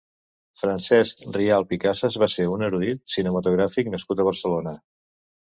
[0.59, 4.77] Francesc Rialp i Casas va ser un erudit cinematogràfic nascut a Barcelona.